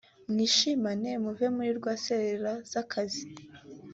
[0.29, 3.25] mwishimane muve muri rwaserera z’akazi